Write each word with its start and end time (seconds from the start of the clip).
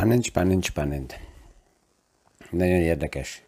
Spannend, 0.00 0.24
spannend, 0.24 0.64
spannend. 0.64 1.14
Nagyon 2.50 2.80
érdekes. 2.80 3.42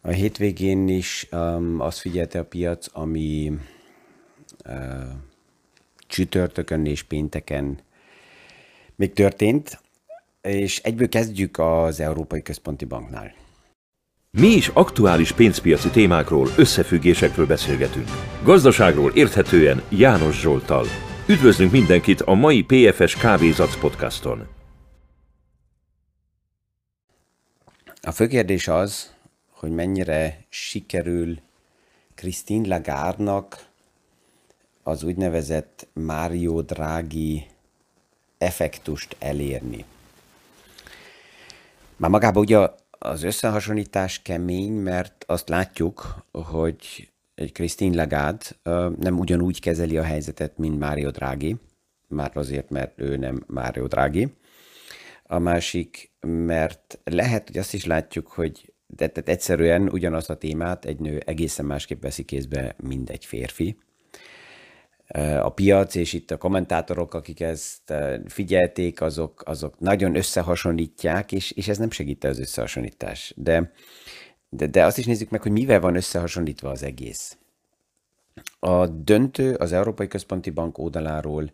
A 0.00 0.08
hétvégén 0.08 0.88
is 0.88 1.28
um, 1.32 1.80
azt 1.80 1.98
figyelte 1.98 2.38
a 2.38 2.44
piac, 2.44 2.86
ami 2.92 3.52
uh, 4.66 4.74
csütörtökön 6.06 6.86
és 6.86 7.02
pénteken 7.02 7.78
még 8.96 9.12
történt, 9.12 9.80
és 10.40 10.78
egyből 10.78 11.08
kezdjük 11.08 11.58
az 11.58 12.00
Európai 12.00 12.42
Központi 12.42 12.84
Banknál. 12.84 13.34
Mi 14.30 14.48
is 14.48 14.68
aktuális 14.68 15.32
pénzpiaci 15.32 15.88
témákról, 15.88 16.48
összefüggésekről 16.56 17.46
beszélgetünk. 17.46 18.08
Gazdaságról 18.42 19.10
érthetően 19.14 19.82
János 19.88 20.40
Zsoltal. 20.40 20.86
Üdvözlünk 21.26 21.72
mindenkit 21.72 22.20
a 22.20 22.34
mai 22.34 22.62
PFS 22.62 23.16
Kávézac 23.16 23.80
podcaston. 23.80 24.51
A 28.04 28.12
fő 28.12 28.26
kérdés 28.26 28.68
az, 28.68 29.14
hogy 29.50 29.70
mennyire 29.70 30.44
sikerül 30.48 31.38
Christine 32.14 32.68
Lagarde-nak 32.68 33.66
az 34.82 35.02
úgynevezett 35.02 35.88
Mario 35.92 36.62
Draghi 36.62 37.46
effektust 38.38 39.16
elérni. 39.18 39.84
Már 41.96 42.10
magában 42.10 42.42
ugye 42.42 42.68
az 42.90 43.22
összehasonlítás 43.22 44.22
kemény, 44.22 44.72
mert 44.72 45.24
azt 45.26 45.48
látjuk, 45.48 46.26
hogy 46.30 47.10
egy 47.34 47.52
Christine 47.52 47.96
Lagarde 47.96 48.44
nem 48.98 49.18
ugyanúgy 49.18 49.60
kezeli 49.60 49.98
a 49.98 50.02
helyzetet, 50.02 50.58
mint 50.58 50.78
Mario 50.78 51.10
Draghi, 51.10 51.56
már 52.08 52.30
azért, 52.34 52.70
mert 52.70 53.00
ő 53.00 53.16
nem 53.16 53.44
Mario 53.46 53.86
Draghi. 53.86 54.32
A 55.32 55.38
másik, 55.38 56.12
mert 56.20 57.00
lehet, 57.04 57.46
hogy 57.46 57.58
azt 57.58 57.74
is 57.74 57.84
látjuk, 57.84 58.28
hogy 58.28 58.72
de, 58.86 59.08
tehát 59.08 59.28
egyszerűen 59.28 59.88
ugyanazt 59.88 60.30
a 60.30 60.36
témát 60.36 60.84
egy 60.84 60.98
nő 61.00 61.22
egészen 61.26 61.64
másképp 61.64 62.02
veszi 62.02 62.24
kézbe, 62.24 62.74
mint 62.82 63.10
egy 63.10 63.24
férfi. 63.24 63.76
A 65.42 65.48
piac 65.48 65.94
és 65.94 66.12
itt 66.12 66.30
a 66.30 66.36
kommentátorok, 66.36 67.14
akik 67.14 67.40
ezt 67.40 67.92
figyelték, 68.26 69.00
azok, 69.00 69.42
azok 69.44 69.78
nagyon 69.78 70.16
összehasonlítják, 70.16 71.32
és, 71.32 71.50
és 71.50 71.68
ez 71.68 71.78
nem 71.78 71.90
segít 71.90 72.24
az 72.24 72.38
összehasonlítás. 72.38 73.32
De 73.36 73.72
de, 74.48 74.66
de 74.66 74.84
azt 74.84 74.98
is 74.98 75.06
nézzük 75.06 75.30
meg, 75.30 75.42
hogy 75.42 75.52
mivel 75.52 75.80
van 75.80 75.96
összehasonlítva 75.96 76.70
az 76.70 76.82
egész. 76.82 77.38
A 78.58 78.86
döntő 78.86 79.54
az 79.54 79.72
Európai 79.72 80.08
Központi 80.08 80.50
Bank 80.50 80.78
oldaláról 80.78 81.52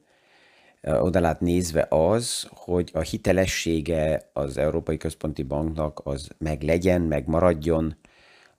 oldalát 0.83 1.41
nézve 1.41 1.87
az, 1.91 2.49
hogy 2.51 2.91
a 2.95 3.01
hitelessége 3.01 4.31
az 4.33 4.57
Európai 4.57 4.97
Központi 4.97 5.43
Banknak 5.43 6.01
az 6.05 6.29
meg 6.39 6.63
legyen, 6.63 7.01
meg 7.01 7.27
maradjon, 7.27 7.97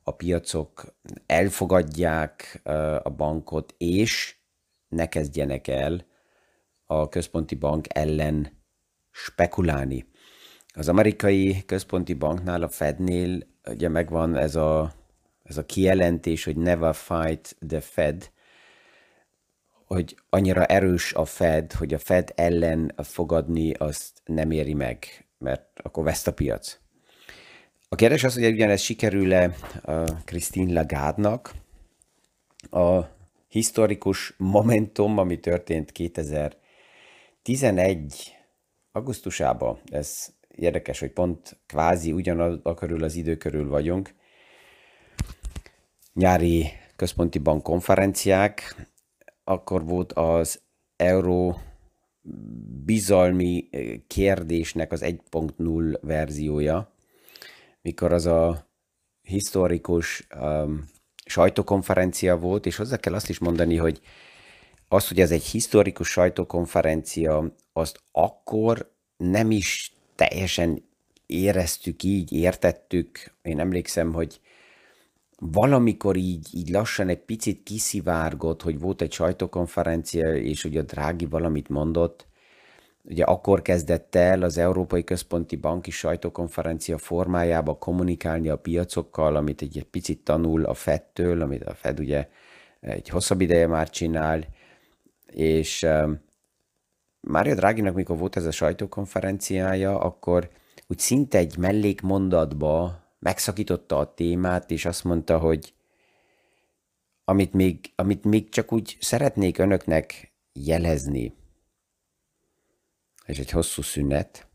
a 0.04 0.12
piacok 0.12 0.96
elfogadják 1.26 2.62
a 3.04 3.10
bankot, 3.10 3.74
és 3.78 4.38
ne 4.88 5.10
kezdjenek 5.10 5.68
el 5.68 6.06
a 6.86 7.10
központi 7.10 7.56
bank 7.56 7.86
ellen 7.90 8.58
spekulálni. 9.12 10.06
Az 10.74 10.90
amerikai 10.90 11.64
központi 11.66 12.14
banknál, 12.14 12.64
a 12.64 12.70
Fednél 12.70 13.48
ugye 13.70 13.90
megvan 13.90 14.36
ez 14.36 14.56
a, 14.56 14.94
ez 15.44 15.58
a 15.58 15.66
kijelentés, 15.66 16.44
hogy 16.44 16.58
never 16.58 16.96
fight 16.96 17.56
the 17.68 17.80
Fed, 17.80 18.32
hogy 19.96 20.18
annyira 20.30 20.66
erős 20.66 21.14
a 21.14 21.26
Fed, 21.26 21.74
hogy 21.74 21.94
a 21.94 22.00
Fed 22.00 22.32
ellen 22.36 22.94
fogadni 22.98 23.74
azt 23.74 24.22
nem 24.26 24.52
éri 24.52 24.74
meg, 24.74 25.28
mert 25.38 25.80
akkor 25.82 26.04
veszt 26.04 26.28
a 26.28 26.34
piac. 26.34 26.80
A 27.90 27.96
kérdés 27.96 28.24
az, 28.24 28.34
hogy 28.34 28.46
ugyanez 28.46 28.82
sikerül-e 28.82 29.56
Christine 30.26 30.74
Lagarde-nak. 30.74 31.54
A 32.70 33.00
historikus 33.48 34.34
momentum, 34.38 35.18
ami 35.18 35.40
történt 35.40 35.92
2011 35.92 38.36
augusztusában, 38.92 39.80
ez 39.86 40.28
érdekes, 40.48 41.00
hogy 41.00 41.12
pont 41.12 41.60
kvázi 41.66 42.12
ugyanaz 42.12 42.60
körül 42.76 43.04
az 43.04 43.16
idő 43.16 43.38
körül 43.38 43.70
vagyunk. 43.70 44.14
Nyári 46.14 46.72
központi 46.96 47.40
bank 47.40 47.64
konferenciák, 47.64 48.88
akkor 49.50 49.86
volt 49.86 50.14
az 50.14 50.62
euró 50.96 51.60
bizalmi 52.86 53.68
eh, 53.72 53.94
kérdésnek 54.08 54.92
az 54.92 55.02
1.0 55.04 55.98
verziója, 56.02 56.94
mikor 57.82 58.14
az 58.14 58.26
a 58.26 58.68
historikus 59.22 60.28
um, 60.40 60.90
sajtókonferencia 61.26 62.38
volt, 62.38 62.66
és 62.66 62.76
hozzá 62.76 62.98
kell 62.98 63.14
azt 63.14 63.30
is 63.30 63.40
mondani, 63.40 63.76
hogy 63.76 64.02
az, 64.88 65.08
hogy 65.08 65.20
ez 65.20 65.32
egy 65.32 65.44
historikus 65.44 66.10
sajtókonferencia, 66.10 67.56
azt 67.74 68.00
akkor 68.12 68.92
nem 69.18 69.52
is 69.52 69.94
teljesen 70.16 70.84
éreztük 71.26 72.04
így, 72.04 72.32
értettük. 72.32 73.34
Én 73.42 73.60
emlékszem, 73.60 74.14
hogy 74.14 74.40
valamikor 75.40 76.16
így, 76.16 76.48
így 76.52 76.70
lassan 76.70 77.10
egy 77.10 77.20
picit 77.20 77.64
kiszivárgott, 77.64 78.62
hogy 78.62 78.80
volt 78.80 79.02
egy 79.02 79.12
sajtókonferencia, 79.12 80.36
és 80.36 80.64
ugye 80.64 80.80
a 80.80 80.84
Drági 80.84 81.26
valamit 81.26 81.70
mondott, 81.70 82.28
ugye 83.04 83.24
akkor 83.24 83.62
kezdett 83.62 84.16
el 84.16 84.42
az 84.42 84.58
Európai 84.58 85.04
Központi 85.04 85.56
Banki 85.56 85.92
sajtókonferencia 85.92 86.98
formájába 86.98 87.78
kommunikálni 87.78 88.50
a 88.50 88.58
piacokkal, 88.58 89.36
amit 89.36 89.62
egy, 89.62 89.78
egy 89.78 89.86
picit 89.86 90.24
tanul 90.24 90.66
a 90.66 90.74
Fed-től, 90.74 91.42
amit 91.42 91.64
a 91.64 91.74
Fed 91.74 92.00
ugye 92.00 92.28
egy 92.80 93.10
hosszabb 93.10 93.42
ideje 93.42 93.68
már 93.68 93.90
csinál, 93.90 94.46
és 95.32 95.88
Mária 97.22 97.56
Dráginak, 97.56 97.94
mikor 97.94 98.18
volt 98.18 98.36
ez 98.36 98.46
a 98.46 98.52
sajtókonferenciája, 98.52 100.00
akkor 100.00 100.50
úgy 100.88 101.00
szinte 101.00 101.38
egy 101.38 101.58
mellékmondatba 101.58 103.00
megszakította 103.20 103.98
a 103.98 104.14
témát, 104.14 104.72
és 104.72 104.86
azt 104.86 105.04
mondta, 105.04 105.40
hogy 105.40 105.74
amit 107.24 107.54
még, 107.54 107.92
amit 107.96 108.24
még 108.24 108.50
csak 108.50 108.72
úgy 108.72 108.98
szeretnék 109.00 109.58
önöknek 109.58 110.34
jelezni, 110.54 111.36
és 113.26 113.40
egy 113.40 113.50
hosszú 113.50 113.82
szünet, 113.82 114.48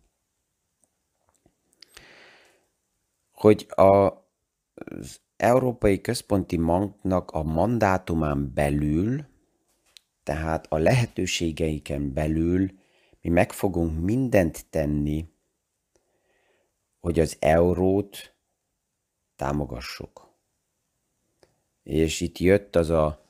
hogy 3.33 3.67
a, 3.69 4.07
az 4.75 5.21
Európai 5.37 6.01
Központi 6.01 6.57
Banknak 6.57 7.31
a 7.31 7.43
mandátumán 7.43 8.53
belül 8.55 9.33
tehát 10.25 10.67
a 10.69 10.79
lehetőségeiken 10.79 12.13
belül 12.13 12.71
mi 13.21 13.31
meg 13.31 13.53
fogunk 13.53 14.05
mindent 14.05 14.67
tenni, 14.71 15.29
hogy 17.01 17.21
az 17.21 17.37
eurót 17.41 18.34
támogassuk. 19.37 20.29
És 21.83 22.21
itt 22.21 22.39
jött 22.39 22.77
az 22.77 22.91
a 22.91 23.25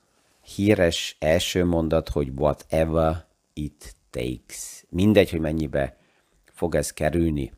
híres 0.55 1.17
első 1.19 1.65
mondat, 1.65 2.09
hogy 2.09 2.29
whatever 2.37 3.27
it 3.53 3.95
takes. 4.11 4.85
Mindegy, 4.89 5.31
hogy 5.31 5.41
mennyibe 5.41 5.97
fog 6.45 6.75
ez 6.75 6.93
kerülni. 6.93 7.53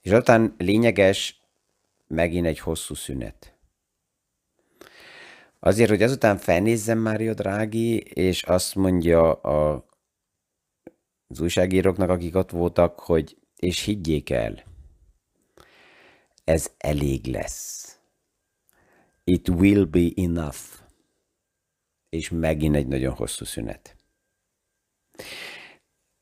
És 0.00 0.10
aztán 0.10 0.54
lényeges 0.58 1.40
megint 2.06 2.46
egy 2.46 2.58
hosszú 2.58 2.94
szünet. 2.94 3.54
Azért, 5.58 5.90
hogy 5.90 6.02
azután 6.02 6.36
felnézzem 6.36 6.98
Mário 6.98 7.34
Drági, 7.34 7.96
és 7.98 8.42
azt 8.42 8.74
mondja 8.74 9.32
a, 9.32 9.86
az 11.26 11.40
újságíróknak, 11.40 12.08
akik 12.08 12.36
ott 12.36 12.50
voltak, 12.50 13.00
hogy 13.00 13.36
és 13.56 13.80
higgyék 13.80 14.30
el, 14.30 14.64
ez 16.50 16.70
elég 16.78 17.26
lesz. 17.26 17.98
It 19.24 19.48
will 19.48 19.84
be 19.84 20.08
enough. 20.16 20.56
És 22.08 22.30
megint 22.30 22.76
egy 22.76 22.86
nagyon 22.86 23.14
hosszú 23.14 23.44
szünet. 23.44 23.96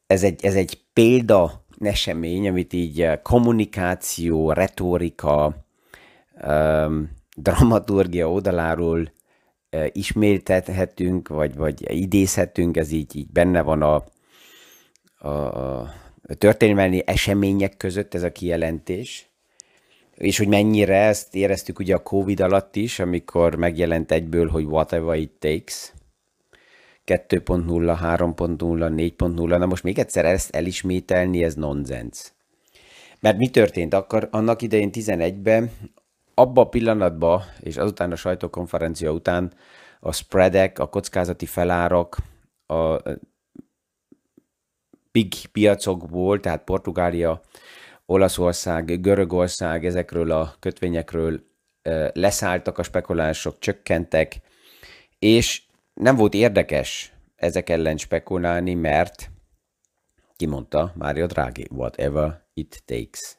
Ez 0.06 0.22
egy, 0.22 0.44
ez 0.44 0.54
egy 0.54 0.82
példa 0.92 1.64
esemény, 1.78 2.48
amit 2.48 2.72
így 2.72 3.02
eh, 3.02 3.18
kommunikáció, 3.22 4.52
retorika, 4.52 5.66
um, 6.42 7.10
dramaturgia 7.36 8.30
oldaláról 8.30 9.12
ismételhetünk, 9.92 11.28
vagy, 11.28 11.54
vagy 11.54 11.90
idézhetünk, 11.90 12.76
ez 12.76 12.90
így, 12.90 13.16
így 13.16 13.30
benne 13.30 13.62
van 13.62 13.82
a, 13.82 14.04
a, 15.28 15.28
a 15.28 16.34
történelmi 16.38 17.02
események 17.06 17.76
között 17.76 18.14
ez 18.14 18.22
a 18.22 18.32
kijelentés, 18.32 19.28
és 20.18 20.38
hogy 20.38 20.48
mennyire 20.48 20.96
ezt 20.96 21.34
éreztük 21.34 21.78
ugye 21.78 21.94
a 21.94 22.02
Covid 22.02 22.40
alatt 22.40 22.76
is, 22.76 22.98
amikor 22.98 23.54
megjelent 23.54 24.12
egyből, 24.12 24.48
hogy 24.48 24.64
whatever 24.64 25.18
it 25.18 25.32
takes. 25.38 25.92
2.0, 27.06 27.98
3.0, 28.02 29.16
4.0, 29.18 29.58
na 29.58 29.66
most 29.66 29.82
még 29.82 29.98
egyszer 29.98 30.24
ezt 30.24 30.54
elismételni, 30.54 31.44
ez 31.44 31.54
nonsens. 31.54 32.32
Mert 33.20 33.36
mi 33.36 33.48
történt? 33.48 33.94
Akkor 33.94 34.28
annak 34.30 34.62
idején 34.62 34.90
11-ben, 34.92 35.70
abba 36.34 36.60
a 36.60 36.68
pillanatban, 36.68 37.42
és 37.60 37.76
azután 37.76 38.12
a 38.12 38.16
sajtókonferencia 38.16 39.10
után 39.10 39.52
a 40.00 40.12
spreadek, 40.12 40.78
a 40.78 40.88
kockázati 40.88 41.46
felárak, 41.46 42.16
a 42.66 43.02
big 45.12 45.32
piacokból, 45.52 46.40
tehát 46.40 46.64
Portugália, 46.64 47.40
Olaszország, 48.10 49.00
Görögország, 49.00 49.84
ezekről 49.84 50.30
a 50.30 50.54
kötvényekről 50.58 51.40
leszálltak 52.12 52.78
a 52.78 52.82
spekulások, 52.82 53.58
csökkentek, 53.58 54.40
és 55.18 55.62
nem 55.94 56.16
volt 56.16 56.34
érdekes 56.34 57.12
ezek 57.36 57.68
ellen 57.68 57.96
spekulálni, 57.96 58.74
mert 58.74 59.30
kimondta 60.36 60.92
Mário 60.94 61.26
Draghi, 61.26 61.66
whatever 61.70 62.42
it 62.54 62.82
takes. 62.84 63.36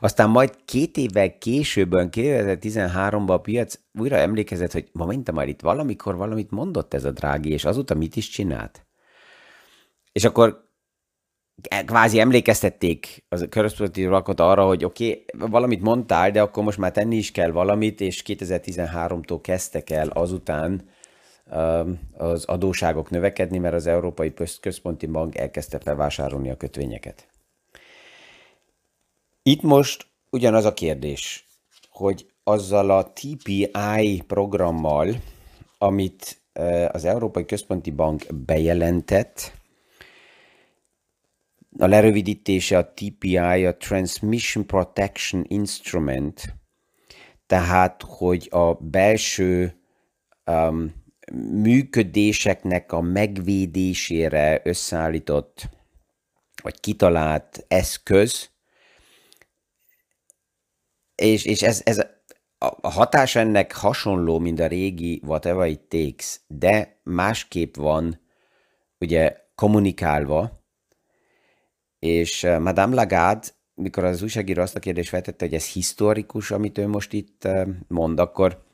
Aztán 0.00 0.30
majd 0.30 0.64
két 0.64 0.96
évvel 0.96 1.38
későbben, 1.38 2.08
2013-ban 2.12 3.26
a 3.28 3.40
piac 3.40 3.78
újra 3.98 4.16
emlékezett, 4.16 4.72
hogy 4.72 4.88
momentum 4.92 5.34
már 5.34 5.48
itt 5.48 5.60
valamikor 5.60 6.16
valamit 6.16 6.50
mondott 6.50 6.94
ez 6.94 7.04
a 7.04 7.10
drági, 7.10 7.50
és 7.50 7.64
azóta 7.64 7.94
mit 7.94 8.16
is 8.16 8.28
csinált. 8.28 8.86
És 10.12 10.24
akkor 10.24 10.65
kvázi 11.84 12.18
emlékeztették 12.18 13.24
a 13.28 13.46
központi 13.48 14.04
lakot 14.04 14.40
arra, 14.40 14.66
hogy 14.66 14.84
oké, 14.84 15.08
okay, 15.08 15.48
valamit 15.50 15.82
mondtál, 15.82 16.30
de 16.30 16.42
akkor 16.42 16.64
most 16.64 16.78
már 16.78 16.92
tenni 16.92 17.16
is 17.16 17.30
kell 17.30 17.50
valamit, 17.50 18.00
és 18.00 18.22
2013-tól 18.26 19.38
kezdtek 19.42 19.90
el 19.90 20.08
azután 20.08 20.88
az 22.16 22.44
adóságok 22.44 23.10
növekedni, 23.10 23.58
mert 23.58 23.74
az 23.74 23.86
Európai 23.86 24.34
Központi 24.60 25.06
Bank 25.06 25.36
elkezdte 25.36 25.78
felvásárolni 25.78 26.50
a 26.50 26.56
kötvényeket. 26.56 27.28
Itt 29.42 29.62
most 29.62 30.06
ugyanaz 30.30 30.64
a 30.64 30.74
kérdés, 30.74 31.46
hogy 31.90 32.26
azzal 32.44 32.90
a 32.90 33.12
TPI 33.12 34.22
programmal, 34.26 35.08
amit 35.78 36.40
az 36.88 37.04
Európai 37.04 37.44
Központi 37.44 37.90
Bank 37.90 38.26
bejelentett, 38.34 39.52
a 41.78 41.86
lerövidítése 41.86 42.78
a 42.78 42.92
TPI, 42.92 43.66
a 43.66 43.76
Transmission 43.76 44.66
Protection 44.66 45.44
Instrument, 45.48 46.54
tehát, 47.46 48.02
hogy 48.06 48.48
a 48.50 48.74
belső 48.74 49.80
um, 50.44 50.94
működéseknek 51.52 52.92
a 52.92 53.00
megvédésére 53.00 54.60
összeállított, 54.64 55.68
vagy 56.62 56.80
kitalált 56.80 57.64
eszköz, 57.68 58.50
és, 61.14 61.44
és 61.44 61.62
ez, 61.62 61.80
ez 61.84 61.98
a 62.80 62.90
hatás 62.90 63.36
ennek 63.36 63.74
hasonló, 63.74 64.38
mint 64.38 64.60
a 64.60 64.66
régi 64.66 65.20
Whatever 65.24 65.68
It 65.68 65.80
Takes, 65.80 66.40
de 66.46 67.00
másképp 67.02 67.76
van 67.76 68.20
ugye 68.98 69.36
kommunikálva, 69.54 70.55
és 72.06 72.44
eh, 72.44 72.58
Madame 72.58 72.94
Lagarde, 72.94 73.46
mikor 73.74 74.04
az 74.04 74.22
újságíró 74.22 74.62
azt 74.62 74.76
a 74.76 74.80
kérdést 74.80 75.08
feltette, 75.08 75.44
hogy 75.44 75.54
ez 75.54 75.66
historikus, 75.66 76.50
amit 76.50 76.78
ő 76.78 76.86
most 76.86 77.12
itt 77.12 77.44
eh, 77.44 77.66
mond, 77.88 78.20
akkor 78.20 78.64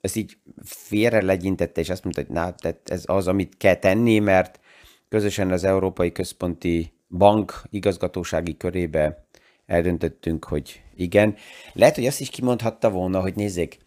ezt 0.00 0.16
így 0.16 0.36
félre 0.64 1.22
legyintette, 1.22 1.80
és 1.80 1.90
azt 1.90 2.04
mondta, 2.04 2.22
hogy 2.22 2.30
na, 2.30 2.54
ez 2.84 3.02
az, 3.06 3.28
amit 3.28 3.56
kell 3.56 3.74
tenni, 3.74 4.18
mert 4.18 4.60
közösen 5.08 5.50
az 5.50 5.64
Európai 5.64 6.12
Központi 6.12 6.92
Bank 7.08 7.62
igazgatósági 7.70 8.56
körébe 8.56 9.26
eldöntöttünk, 9.66 10.44
hogy 10.44 10.82
igen. 10.96 11.36
Lehet, 11.72 11.94
hogy 11.94 12.06
azt 12.06 12.20
is 12.20 12.30
kimondhatta 12.30 12.90
volna, 12.90 13.20
hogy 13.20 13.34
nézzék, 13.34 13.78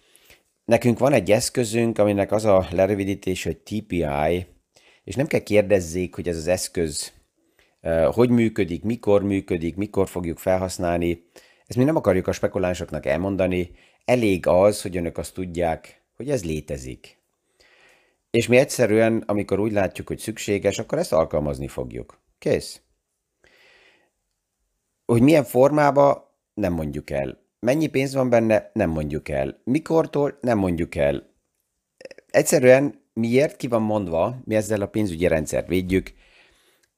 nekünk 0.65 0.99
van 0.99 1.13
egy 1.13 1.31
eszközünk, 1.31 1.97
aminek 1.97 2.31
az 2.31 2.45
a 2.45 2.67
lerövidítés, 2.71 3.43
hogy 3.43 3.57
TPI, 3.57 4.45
és 5.03 5.15
nem 5.15 5.27
kell 5.27 5.39
kérdezzék, 5.39 6.15
hogy 6.15 6.27
ez 6.27 6.37
az 6.37 6.47
eszköz 6.47 7.11
hogy 8.11 8.29
működik, 8.29 8.83
mikor 8.83 9.23
működik, 9.23 9.75
mikor 9.75 10.07
fogjuk 10.07 10.37
felhasználni. 10.37 11.23
Ezt 11.65 11.77
mi 11.77 11.83
nem 11.83 11.95
akarjuk 11.95 12.27
a 12.27 12.31
spekulánsoknak 12.31 13.05
elmondani, 13.05 13.71
elég 14.05 14.47
az, 14.47 14.81
hogy 14.81 14.97
önök 14.97 15.17
azt 15.17 15.33
tudják, 15.33 16.01
hogy 16.15 16.29
ez 16.29 16.45
létezik. 16.45 17.17
És 18.29 18.47
mi 18.47 18.57
egyszerűen, 18.57 19.23
amikor 19.25 19.59
úgy 19.59 19.71
látjuk, 19.71 20.07
hogy 20.07 20.19
szükséges, 20.19 20.79
akkor 20.79 20.97
ezt 20.97 21.13
alkalmazni 21.13 21.67
fogjuk. 21.67 22.19
Kész. 22.37 22.81
Hogy 25.05 25.21
milyen 25.21 25.43
formába, 25.43 26.35
nem 26.53 26.73
mondjuk 26.73 27.09
el. 27.09 27.43
Mennyi 27.59 27.87
pénz 27.87 28.13
van 28.13 28.29
benne, 28.29 28.71
nem 28.73 28.89
mondjuk 28.89 29.29
el. 29.29 29.61
Mikortól, 29.63 30.37
nem 30.41 30.57
mondjuk 30.57 30.95
el. 30.95 31.33
Egyszerűen 32.27 33.03
miért 33.13 33.55
ki 33.55 33.67
van 33.67 33.81
mondva, 33.81 34.37
mi 34.45 34.55
ezzel 34.55 34.81
a 34.81 34.87
pénzügyi 34.87 35.27
rendszert 35.27 35.67
védjük, 35.67 36.13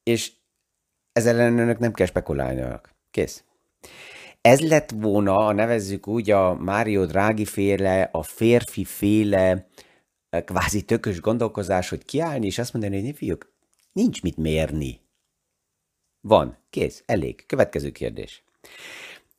és 0.02 0.32
ezzel 1.18 1.58
önök 1.58 1.78
nem 1.78 1.92
kell 1.92 2.06
spekulálniak. 2.06 2.94
Kész. 3.10 3.44
Ez 4.40 4.60
lett 4.60 4.90
volna, 4.90 5.52
nevezzük 5.52 6.06
úgy, 6.06 6.30
a 6.30 6.54
Mário 6.54 7.06
Draghi 7.06 7.44
féle, 7.44 8.08
a 8.12 8.22
férfi 8.22 8.84
féle, 8.84 9.66
kvázi 10.44 10.82
tökös 10.82 11.20
gondolkozás, 11.20 11.88
hogy 11.88 12.04
kiállni, 12.04 12.46
és 12.46 12.58
azt 12.58 12.72
mondani, 12.72 13.04
hogy 13.04 13.16
fiúk, 13.16 13.52
nincs 13.92 14.22
mit 14.22 14.36
mérni. 14.36 15.00
Van, 16.20 16.58
kész, 16.70 17.02
elég. 17.06 17.46
Következő 17.46 17.90
kérdés. 17.90 18.44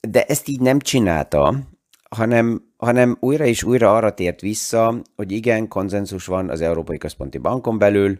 De 0.02 0.26
ezt 0.26 0.48
így 0.48 0.60
nem 0.60 0.80
csinálta, 0.80 1.68
hanem, 2.10 2.74
hanem 2.78 3.18
újra 3.20 3.46
és 3.46 3.64
újra 3.64 3.96
arra 3.96 4.14
tért 4.14 4.42
vissza, 4.42 5.02
hogy 5.16 5.32
igen, 5.32 5.68
konzenzus 5.68 6.26
van 6.26 6.50
az 6.50 6.62
Európai 6.62 6.98
Központi 6.98 7.38
Bankon 7.38 7.78
belül, 7.78 8.20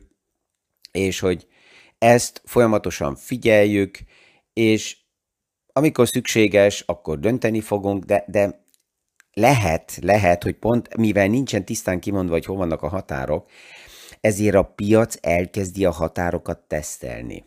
és 0.92 1.20
hogy 1.20 1.48
ezt 2.00 2.42
folyamatosan 2.46 3.16
figyeljük, 3.16 3.98
és 4.54 4.98
amikor 5.74 6.08
szükséges, 6.08 6.84
akkor 6.86 7.20
dönteni 7.20 7.62
fogunk, 7.62 8.04
de, 8.04 8.24
de 8.28 8.66
lehet, 9.34 9.98
lehet, 10.02 10.44
hogy 10.44 10.56
pont 10.56 10.98
mivel 10.98 11.28
nincsen 11.28 11.66
tisztán 11.66 12.00
kimondva, 12.00 12.34
hogy 12.34 12.46
hol 12.46 12.58
vannak 12.58 12.82
a 12.82 12.88
határok, 12.88 13.50
ezért 14.22 14.56
a 14.56 14.64
piac 14.64 15.16
elkezdi 15.22 15.86
a 15.86 15.92
határokat 15.92 16.60
tesztelni. 16.60 17.46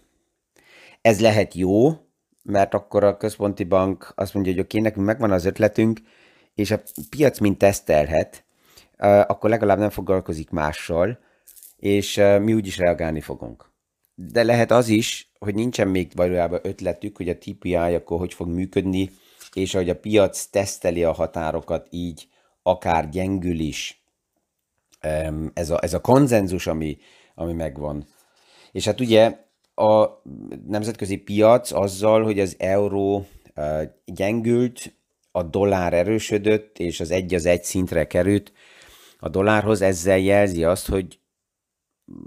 Ez 1.00 1.20
lehet 1.20 1.54
jó, 1.54 1.90
mert 2.42 2.74
akkor 2.74 3.04
a 3.04 3.16
központi 3.16 3.64
bank 3.64 4.12
azt 4.14 4.34
mondja, 4.34 4.52
hogy 4.52 4.60
oké, 4.60 4.78
nekünk 4.78 5.06
megvan 5.06 5.30
az 5.32 5.44
ötletünk, 5.44 6.00
és 6.54 6.70
a 6.70 6.82
piac 7.10 7.38
mint 7.38 7.58
tesztelhet, 7.58 8.44
akkor 9.26 9.50
legalább 9.50 9.78
nem 9.78 9.90
foglalkozik 9.90 10.50
mással, 10.50 11.18
és 11.76 12.22
mi 12.40 12.54
úgyis 12.54 12.76
reagálni 12.78 13.20
fogunk. 13.20 13.71
De 14.14 14.42
lehet 14.42 14.70
az 14.70 14.88
is, 14.88 15.30
hogy 15.38 15.54
nincsen 15.54 15.88
még 15.88 16.12
valójában 16.14 16.60
ötletük, 16.62 17.16
hogy 17.16 17.28
a 17.28 17.38
TPI 17.38 17.74
akkor 17.74 18.18
hogy 18.18 18.34
fog 18.34 18.48
működni, 18.48 19.10
és 19.52 19.74
ahogy 19.74 19.90
a 19.90 19.98
piac 19.98 20.44
teszteli 20.44 21.04
a 21.04 21.12
határokat, 21.12 21.86
így 21.90 22.28
akár 22.62 23.08
gyengül 23.08 23.58
is 23.58 24.02
ez 25.54 25.70
a, 25.70 25.82
ez 25.82 25.94
a 25.94 26.00
konzenzus, 26.00 26.66
ami, 26.66 26.98
ami 27.34 27.52
megvan. 27.52 28.06
És 28.72 28.84
hát 28.84 29.00
ugye 29.00 29.38
a 29.74 30.08
nemzetközi 30.66 31.16
piac 31.16 31.72
azzal, 31.72 32.24
hogy 32.24 32.40
az 32.40 32.56
euró 32.58 33.26
gyengült, 34.04 34.94
a 35.30 35.42
dollár 35.42 35.92
erősödött, 35.92 36.78
és 36.78 37.00
az 37.00 37.10
egy 37.10 37.34
az 37.34 37.46
egy 37.46 37.64
szintre 37.64 38.06
került 38.06 38.52
a 39.18 39.28
dollárhoz, 39.28 39.80
ezzel 39.80 40.18
jelzi 40.18 40.64
azt, 40.64 40.88
hogy 40.88 41.18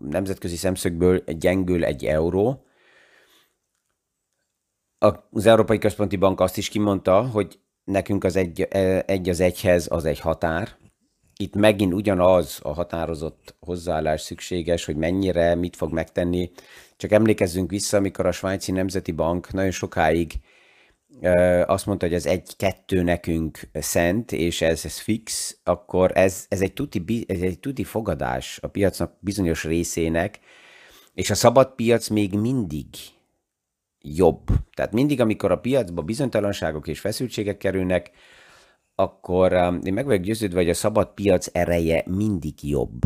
nemzetközi 0.10 0.56
szemszögből 0.56 1.24
gyengül 1.26 1.86
egy 1.86 2.06
euró, 2.06 2.66
az 5.32 5.46
Európai 5.46 5.78
Központi 5.78 6.16
Bank 6.16 6.40
azt 6.40 6.58
is 6.58 6.70
kimondta, 6.70 7.22
hogy 7.22 7.60
nekünk 7.84 8.24
az 8.24 8.36
egy, 8.36 8.62
egy 9.06 9.30
az 9.30 9.40
egyhez 9.40 9.88
az 9.90 10.06
egy 10.06 10.20
határ. 10.20 10.70
Itt 11.40 11.56
megint 11.56 11.94
ugyanaz 11.94 12.60
a 12.64 12.74
határozott 12.74 13.56
hozzáállás 13.60 14.22
szükséges, 14.22 14.86
hogy 14.86 14.96
mennyire, 14.96 15.56
mit 15.56 15.76
fog 15.76 15.92
megtenni. 15.92 16.52
Csak 16.98 17.12
emlékezzünk 17.12 17.70
vissza, 17.70 17.98
amikor 17.98 18.26
a 18.26 18.32
Svájci 18.32 18.72
Nemzeti 18.72 19.12
Bank 19.12 19.52
nagyon 19.52 19.72
sokáig 19.72 20.34
azt 21.66 21.86
mondta, 21.86 22.06
hogy 22.06 22.16
ez 22.16 22.26
egy-kettő 22.26 23.04
nekünk 23.04 23.60
szent, 23.74 24.32
és 24.32 24.62
ez, 24.62 24.86
ez 24.86 25.00
fix, 25.00 25.58
akkor 25.64 26.12
ez, 26.14 26.46
ez, 26.50 26.62
egy 26.62 26.74
tuti, 26.74 27.26
ez 27.28 27.42
egy 27.42 27.60
tuti 27.60 27.84
fogadás 27.84 28.60
a 28.62 28.68
piacnak 28.68 29.18
bizonyos 29.20 29.64
részének, 29.64 30.40
és 31.14 31.30
a 31.30 31.36
szabad 31.36 31.76
piac 31.76 32.08
még 32.08 32.34
mindig 32.34 32.86
jobb. 34.02 34.48
Tehát 34.74 34.92
mindig, 34.92 35.22
amikor 35.22 35.52
a 35.52 35.60
piacba 35.60 36.02
bizonytalanságok 36.02 36.88
és 36.88 37.00
feszültségek 37.00 37.58
kerülnek, 37.58 38.12
akkor 38.96 39.54
én 39.84 39.94
meg 39.94 40.06
vagyok 40.06 40.22
győződve, 40.22 40.60
hogy 40.60 40.70
a 40.70 40.74
szabad 40.74 41.14
piac 41.14 41.48
ereje 41.52 42.04
mindig 42.06 42.54
jobb. 42.70 43.02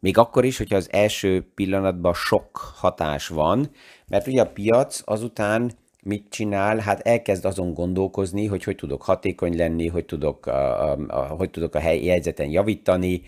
Még 0.00 0.18
akkor 0.18 0.44
is, 0.44 0.58
hogyha 0.58 0.76
az 0.76 0.92
első 0.92 1.50
pillanatban 1.54 2.14
sok 2.14 2.56
hatás 2.56 3.28
van, 3.28 3.70
mert 4.06 4.26
ugye 4.26 4.40
a 4.40 4.52
piac 4.52 5.02
azután 5.04 5.72
mit 6.02 6.24
csinál? 6.28 6.78
Hát 6.78 7.00
elkezd 7.00 7.44
azon 7.44 7.74
gondolkozni, 7.74 8.46
hogy 8.46 8.64
hogy 8.64 8.76
tudok 8.76 9.02
hatékony 9.02 9.56
lenni, 9.56 9.88
hogy 9.88 10.04
tudok 10.04 10.46
a, 10.46 10.90
a, 10.90 10.98
a, 11.08 11.20
hogy 11.20 11.50
tudok 11.50 11.74
a 11.74 11.78
helyi 11.78 12.04
jegyzeten 12.04 12.48
javítani, 12.48 13.22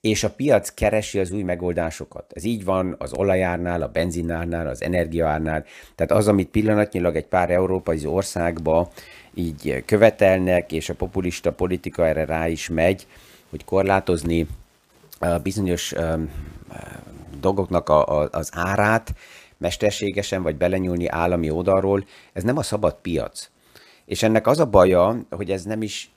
és 0.00 0.24
a 0.24 0.30
piac 0.30 0.74
keresi 0.74 1.18
az 1.18 1.30
új 1.30 1.42
megoldásokat. 1.42 2.32
Ez 2.34 2.44
így 2.44 2.64
van 2.64 2.94
az 2.98 3.12
olajárnál, 3.12 3.82
a 3.82 3.88
benzinárnál, 3.88 4.66
az 4.66 4.82
energiaárnál. 4.82 5.64
Tehát 5.94 6.12
az, 6.12 6.28
amit 6.28 6.48
pillanatnyilag 6.48 7.16
egy 7.16 7.26
pár 7.26 7.50
európai 7.50 8.06
országba 8.06 8.90
így 9.34 9.82
követelnek, 9.86 10.72
és 10.72 10.88
a 10.88 10.94
populista 10.94 11.52
politika 11.52 12.06
erre 12.06 12.24
rá 12.24 12.48
is 12.48 12.68
megy, 12.68 13.06
hogy 13.50 13.64
korlátozni 13.64 14.46
bizonyos 15.42 15.94
dolgoknak 17.40 17.88
a, 17.88 18.20
a, 18.20 18.28
az 18.32 18.50
árát, 18.54 19.14
mesterségesen, 19.62 20.42
vagy 20.42 20.56
belenyúlni 20.56 21.06
állami 21.06 21.50
oldalról, 21.50 22.04
ez 22.32 22.42
nem 22.42 22.56
a 22.56 22.62
szabad 22.62 22.94
piac. 23.02 23.50
És 24.04 24.22
ennek 24.22 24.46
az 24.46 24.58
a 24.58 24.66
baja, 24.66 25.26
hogy 25.30 25.50
ez 25.50 25.64
nem 25.64 25.82
is, 25.82 26.10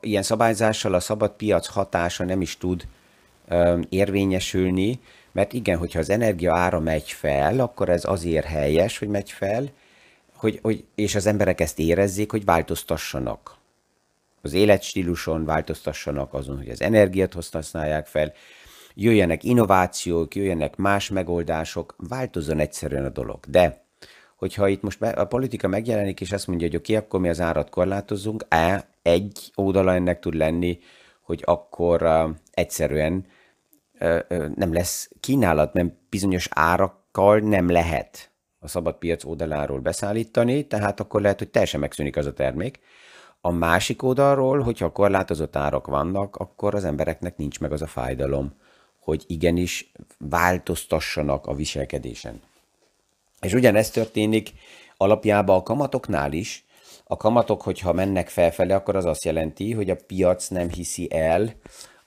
ilyen 0.00 0.22
szabályzással 0.22 0.94
a 0.94 1.00
szabad 1.00 1.30
piac 1.30 1.66
hatása 1.66 2.24
nem 2.24 2.40
is 2.40 2.56
tud 2.56 2.86
érvényesülni, 3.88 5.00
mert 5.32 5.52
igen, 5.52 5.78
hogyha 5.78 5.98
az 5.98 6.10
energia 6.10 6.56
ára 6.56 6.80
megy 6.80 7.10
fel, 7.10 7.60
akkor 7.60 7.88
ez 7.88 8.04
azért 8.04 8.46
helyes, 8.46 8.98
hogy 8.98 9.08
megy 9.08 9.30
fel, 9.30 9.70
hogy, 10.36 10.58
hogy, 10.62 10.84
és 10.94 11.14
az 11.14 11.26
emberek 11.26 11.60
ezt 11.60 11.78
érezzék, 11.78 12.30
hogy 12.30 12.44
változtassanak. 12.44 13.56
Az 14.42 14.52
életstíluson 14.52 15.44
változtassanak 15.44 16.34
azon, 16.34 16.56
hogy 16.56 16.68
az 16.68 16.82
energiát 16.82 17.36
használják 17.52 18.06
fel, 18.06 18.32
jöjjenek 19.00 19.44
innovációk, 19.44 20.34
jöjjenek 20.34 20.76
más 20.76 21.08
megoldások, 21.08 21.94
változzon 22.08 22.58
egyszerűen 22.58 23.04
a 23.04 23.08
dolog. 23.08 23.38
De 23.48 23.84
hogyha 24.36 24.68
itt 24.68 24.82
most 24.82 25.02
a 25.02 25.26
politika 25.26 25.68
megjelenik, 25.68 26.20
és 26.20 26.32
azt 26.32 26.46
mondja, 26.46 26.66
hogy 26.66 26.76
oké, 26.76 26.94
akkor 26.94 27.20
mi 27.20 27.28
az 27.28 27.40
árat 27.40 27.70
korlátozunk, 27.70 28.44
e, 28.48 28.88
egy 29.02 29.50
oldala 29.54 29.94
ennek 29.94 30.20
tud 30.20 30.34
lenni, 30.34 30.78
hogy 31.22 31.42
akkor 31.44 32.02
uh, 32.02 32.30
egyszerűen 32.52 33.26
uh, 34.00 34.48
nem 34.54 34.72
lesz 34.72 35.10
kínálat, 35.20 35.72
mert 35.72 35.92
bizonyos 36.08 36.48
árakkal 36.50 37.38
nem 37.38 37.70
lehet 37.70 38.30
a 38.58 38.68
szabad 38.68 38.94
piac 38.94 39.24
oldaláról 39.24 39.80
beszállítani, 39.80 40.66
tehát 40.66 41.00
akkor 41.00 41.20
lehet, 41.20 41.38
hogy 41.38 41.48
teljesen 41.48 41.80
megszűnik 41.80 42.16
az 42.16 42.26
a 42.26 42.32
termék. 42.32 42.80
A 43.40 43.50
másik 43.50 44.02
oldalról, 44.02 44.60
hogyha 44.60 44.92
korlátozott 44.92 45.56
árak 45.56 45.86
vannak, 45.86 46.36
akkor 46.36 46.74
az 46.74 46.84
embereknek 46.84 47.36
nincs 47.36 47.60
meg 47.60 47.72
az 47.72 47.82
a 47.82 47.86
fájdalom, 47.86 48.52
hogy 48.98 49.24
igenis 49.26 49.92
változtassanak 50.18 51.46
a 51.46 51.54
viselkedésen. 51.54 52.40
És 53.40 53.52
ugyanezt 53.52 53.92
történik 53.92 54.52
alapjában 54.96 55.56
a 55.56 55.62
kamatoknál 55.62 56.32
is. 56.32 56.66
A 57.04 57.16
kamatok, 57.16 57.62
hogyha 57.62 57.92
mennek 57.92 58.28
felfele, 58.28 58.74
akkor 58.74 58.96
az 58.96 59.04
azt 59.04 59.24
jelenti, 59.24 59.72
hogy 59.72 59.90
a 59.90 59.96
piac 60.06 60.48
nem 60.48 60.68
hiszi 60.68 61.12
el 61.12 61.54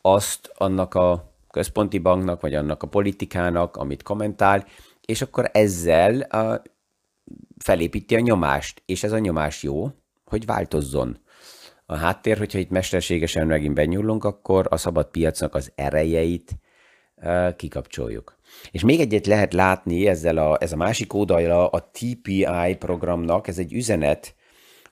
azt 0.01 0.51
annak 0.57 0.93
a 0.93 1.31
központi 1.51 1.98
banknak, 1.98 2.41
vagy 2.41 2.53
annak 2.53 2.83
a 2.83 2.88
politikának, 2.88 3.77
amit 3.77 4.03
kommentál, 4.03 4.65
és 5.05 5.21
akkor 5.21 5.50
ezzel 5.53 6.21
a, 6.21 6.62
felépíti 7.57 8.15
a 8.15 8.19
nyomást, 8.19 8.81
és 8.86 9.03
ez 9.03 9.12
a 9.12 9.19
nyomás 9.19 9.63
jó, 9.63 9.91
hogy 10.25 10.45
változzon. 10.45 11.19
A 11.86 11.95
háttér, 11.95 12.38
hogyha 12.38 12.60
itt 12.60 12.69
mesterségesen 12.69 13.48
megint 13.48 13.74
benyúlunk, 13.74 14.24
akkor 14.24 14.67
a 14.69 14.77
szabad 14.77 15.07
piacnak 15.07 15.55
az 15.55 15.71
erejeit 15.75 16.51
kikapcsoljuk. 17.55 18.39
És 18.71 18.83
még 18.83 18.99
egyet 18.99 19.25
lehet 19.25 19.53
látni 19.53 20.07
ezzel 20.07 20.37
a, 20.37 20.57
ez 20.61 20.71
a 20.71 20.75
másik 20.75 21.13
oldalra 21.13 21.67
a 21.67 21.89
TPI 21.91 22.75
programnak, 22.79 23.47
ez 23.47 23.57
egy 23.57 23.73
üzenet 23.73 24.35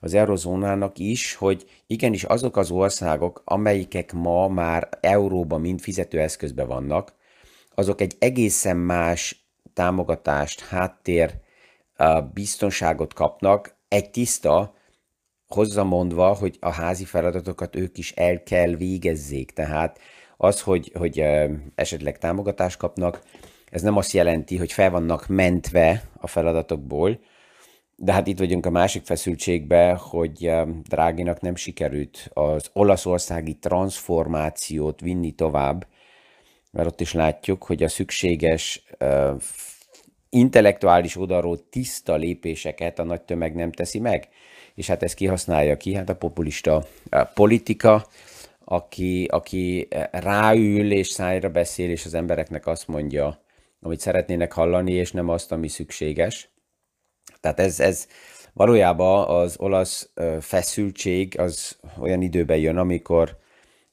az 0.00 0.14
eurozónának 0.14 0.98
is, 0.98 1.34
hogy 1.34 1.66
igenis 1.86 2.24
azok 2.24 2.56
az 2.56 2.70
országok, 2.70 3.42
amelyikek 3.44 4.12
ma 4.12 4.48
már 4.48 4.88
euróban, 5.00 5.60
mind 5.60 5.80
fizetőeszközben 5.80 6.66
vannak, 6.66 7.14
azok 7.74 8.00
egy 8.00 8.16
egészen 8.18 8.76
más 8.76 9.48
támogatást, 9.74 10.60
háttér, 10.60 11.40
biztonságot 12.34 13.14
kapnak, 13.14 13.76
egy 13.88 14.10
tiszta, 14.10 14.74
hozzamondva, 15.46 16.34
hogy 16.34 16.56
a 16.60 16.70
házi 16.70 17.04
feladatokat 17.04 17.76
ők 17.76 17.98
is 17.98 18.12
el 18.12 18.42
kell 18.42 18.74
végezzék. 18.74 19.50
Tehát 19.50 19.98
az, 20.42 20.60
hogy, 20.60 20.92
hogy 20.94 21.24
esetleg 21.74 22.18
támogatást 22.18 22.76
kapnak, 22.76 23.22
ez 23.70 23.82
nem 23.82 23.96
azt 23.96 24.12
jelenti, 24.12 24.56
hogy 24.56 24.72
fel 24.72 24.90
vannak 24.90 25.26
mentve 25.28 26.02
a 26.20 26.26
feladatokból, 26.26 27.20
de 27.96 28.12
hát 28.12 28.26
itt 28.26 28.38
vagyunk 28.38 28.66
a 28.66 28.70
másik 28.70 29.04
feszültségbe, 29.04 29.92
hogy 29.92 30.50
Dráginak 30.88 31.40
nem 31.40 31.54
sikerült 31.54 32.30
az 32.32 32.70
olaszországi 32.72 33.54
transformációt 33.54 35.00
vinni 35.00 35.32
tovább, 35.32 35.86
mert 36.70 36.88
ott 36.88 37.00
is 37.00 37.12
látjuk, 37.12 37.64
hogy 37.64 37.82
a 37.82 37.88
szükséges 37.88 38.84
intellektuális 40.28 41.16
oldalról 41.16 41.68
tiszta 41.70 42.14
lépéseket 42.14 42.98
a 42.98 43.04
nagy 43.04 43.22
tömeg 43.22 43.54
nem 43.54 43.72
teszi 43.72 43.98
meg, 43.98 44.28
és 44.74 44.86
hát 44.86 45.02
ezt 45.02 45.14
kihasználja 45.14 45.76
ki, 45.76 45.94
hát 45.94 46.08
a 46.08 46.16
populista 46.16 46.86
politika, 47.34 48.06
aki, 48.72 49.24
aki 49.30 49.88
ráül 50.10 50.92
és 50.92 51.08
szájra 51.08 51.48
beszél, 51.48 51.90
és 51.90 52.04
az 52.04 52.14
embereknek 52.14 52.66
azt 52.66 52.88
mondja, 52.88 53.42
amit 53.80 54.00
szeretnének 54.00 54.52
hallani, 54.52 54.92
és 54.92 55.12
nem 55.12 55.28
azt, 55.28 55.52
ami 55.52 55.68
szükséges. 55.68 56.50
Tehát 57.40 57.60
ez, 57.60 57.80
ez 57.80 58.06
valójában 58.52 59.28
az 59.28 59.56
olasz 59.58 60.10
feszültség 60.40 61.38
az 61.38 61.78
olyan 62.00 62.22
időben 62.22 62.58
jön, 62.58 62.76
amikor 62.76 63.36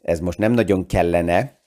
ez 0.01 0.19
most 0.19 0.37
nem 0.37 0.51
nagyon 0.51 0.85
kellene, 0.85 1.59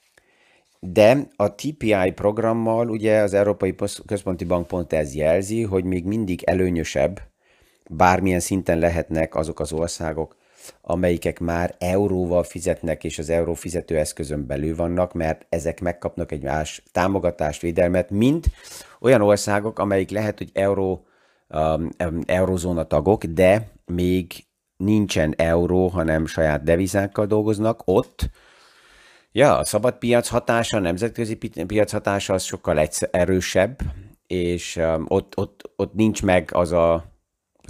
de 0.81 1.29
a 1.37 1.55
TPI 1.55 2.11
programmal 2.15 2.89
ugye 2.89 3.21
az 3.21 3.35
Európai 3.35 3.75
Központi 4.07 4.45
Bank 4.45 4.67
pont 4.67 4.93
ez 4.93 5.15
jelzi, 5.15 5.63
hogy 5.63 5.85
még 5.85 6.05
mindig 6.05 6.43
előnyösebb, 6.43 7.21
bármilyen 7.89 8.41
szinten 8.41 8.79
lehetnek 8.79 9.35
azok 9.35 9.61
az 9.61 9.73
országok, 9.73 10.40
amelyikek 10.83 11.39
már 11.39 11.75
euróval 11.79 12.43
fizetnek, 12.43 13.05
és 13.05 13.19
az 13.19 13.31
euró 13.31 13.55
fizetőeszközön 13.55 14.47
belül 14.47 14.77
vannak, 14.77 15.13
mert 15.13 15.47
ezek 15.49 15.81
megkapnak 15.81 16.33
egy 16.33 16.43
más 16.43 16.83
támogatást, 16.93 17.61
védelmet, 17.61 18.11
mint 18.11 18.47
olyan 19.01 19.23
országok, 19.23 19.79
amelyik 19.79 20.11
lehet, 20.11 20.39
hogy 20.39 20.51
euró, 20.53 21.07
um, 21.49 21.89
eurozóna 22.27 22.85
tagok, 22.85 23.25
de 23.25 23.71
még 23.85 24.33
nincsen 24.77 25.35
euró, 25.37 25.89
hanem 25.89 26.27
saját 26.27 26.63
devizákkal 26.63 27.27
dolgoznak, 27.27 27.83
ott 27.85 28.31
Ja, 29.33 29.59
a 29.59 29.65
szabad 29.65 29.99
piac 29.99 30.29
hatása, 30.29 30.77
a 30.77 30.81
nemzetközi 30.81 31.35
piac 31.67 31.93
hatása 31.93 32.35
az 32.35 32.43
sokkal 32.43 32.89
erősebb, 33.11 33.81
és 34.27 34.77
um, 34.77 35.05
ott, 35.09 35.37
ott, 35.37 35.71
ott 35.77 35.95
nincs 35.95 36.23
meg 36.23 36.51
az 36.53 36.73
a 36.73 37.05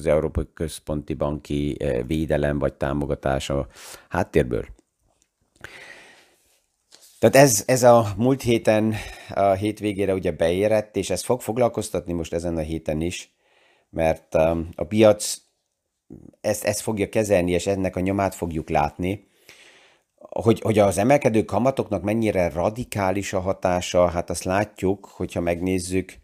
az 0.01 0.07
Európai 0.07 0.49
Központi 0.55 1.15
Banki 1.15 1.77
eh, 1.79 2.07
védelem 2.07 2.59
vagy 2.59 2.75
támogatás 2.75 3.51
a 3.51 3.67
háttérből. 4.09 4.67
Tehát 7.19 7.37
ez, 7.37 7.63
ez 7.67 7.83
a 7.83 8.07
múlt 8.17 8.43
héten, 8.43 8.95
a 9.35 9.51
hétvégére 9.53 10.15
ugye 10.15 10.31
beérett, 10.33 10.97
és 10.97 11.11
ez 11.11 11.23
fog 11.23 11.41
foglalkoztatni 11.41 12.13
most 12.13 12.33
ezen 12.33 12.57
a 12.57 12.61
héten 12.61 13.01
is, 13.01 13.35
mert 13.91 14.35
um, 14.35 14.69
a 14.75 14.85
piac 14.85 15.37
ezt, 16.41 16.65
ezt 16.65 16.81
fogja 16.81 17.09
kezelni, 17.09 17.51
és 17.51 17.67
ennek 17.67 17.97
a 17.97 18.01
nyomát 18.01 18.35
fogjuk 18.35 18.69
látni. 18.69 19.29
Hogy, 20.17 20.61
hogy 20.61 20.79
az 20.79 20.99
emelkedő 20.99 21.45
kamatoknak 21.45 22.03
mennyire 22.03 22.49
radikális 22.49 23.33
a 23.33 23.41
hatása, 23.41 24.09
hát 24.09 24.31
azt 24.31 24.45
látjuk, 24.45 25.05
hogyha 25.05 25.41
megnézzük, 25.41 26.15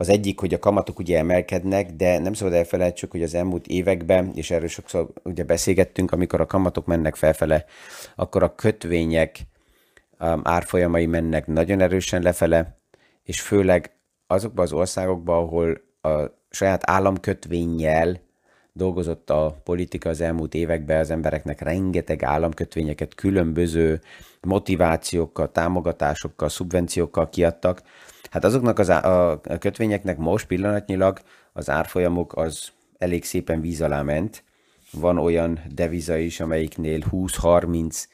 az 0.00 0.08
egyik, 0.08 0.40
hogy 0.40 0.54
a 0.54 0.58
kamatok 0.58 0.98
ugye 0.98 1.18
emelkednek, 1.18 1.90
de 1.90 2.18
nem 2.18 2.32
szabad 2.32 2.54
elfelejtsük, 2.54 3.10
hogy 3.10 3.22
az 3.22 3.34
elmúlt 3.34 3.66
években, 3.66 4.30
és 4.34 4.50
erről 4.50 4.68
sokszor 4.68 5.08
ugye 5.22 5.44
beszélgettünk, 5.44 6.12
amikor 6.12 6.40
a 6.40 6.46
kamatok 6.46 6.86
mennek 6.86 7.16
felfele, 7.16 7.64
akkor 8.14 8.42
a 8.42 8.54
kötvények 8.54 9.38
um, 10.20 10.40
árfolyamai 10.44 11.06
mennek 11.06 11.46
nagyon 11.46 11.80
erősen 11.80 12.22
lefele, 12.22 12.78
és 13.22 13.40
főleg 13.40 13.90
azokban 14.26 14.64
az 14.64 14.72
országokban, 14.72 15.36
ahol 15.36 15.80
a 16.02 16.30
saját 16.50 16.90
államkötvényjel 16.90 18.20
dolgozott 18.72 19.30
a 19.30 19.60
politika 19.64 20.08
az 20.08 20.20
elmúlt 20.20 20.54
években, 20.54 21.00
az 21.00 21.10
embereknek 21.10 21.60
rengeteg 21.60 22.22
államkötvényeket 22.22 23.14
különböző 23.14 24.00
motivációkkal, 24.40 25.52
támogatásokkal, 25.52 26.48
szubvenciókkal 26.48 27.28
kiadtak, 27.28 27.82
Hát 28.30 28.44
azoknak 28.44 28.78
az 28.78 28.90
á- 28.90 29.04
a 29.04 29.40
kötvényeknek 29.58 30.18
most 30.18 30.46
pillanatnyilag 30.46 31.20
az 31.52 31.70
árfolyamok 31.70 32.36
az 32.36 32.68
elég 32.98 33.24
szépen 33.24 33.60
víz 33.60 33.80
alá 33.80 34.02
ment. 34.02 34.44
Van 34.92 35.18
olyan 35.18 35.60
deviza 35.74 36.16
is, 36.16 36.40
amelyiknél 36.40 37.04
20-30 37.10 38.04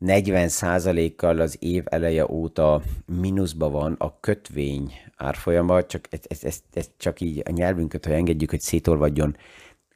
40%-kal 0.00 1.40
az 1.40 1.56
év 1.60 1.82
eleje 1.86 2.26
óta 2.28 2.82
mínuszban 3.06 3.72
van 3.72 3.94
a 3.98 4.20
kötvény 4.20 4.92
árfolyama, 5.16 5.86
csak 5.86 6.06
ez, 6.10 6.20
ez, 6.28 6.44
ez, 6.44 6.58
ez 6.72 6.90
csak 6.96 7.20
így 7.20 7.42
a 7.44 7.50
nyelvünket, 7.50 8.04
ha 8.04 8.12
engedjük, 8.12 8.50
hogy 8.50 8.60
szétolvadjon, 8.60 9.36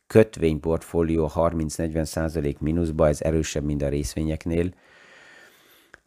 kötvényportfólió 0.06 1.30
30-40% 1.35 2.59
mínuszba, 2.59 3.09
ez 3.09 3.20
erősebb, 3.20 3.64
mint 3.64 3.82
a 3.82 3.88
részvényeknél. 3.88 4.70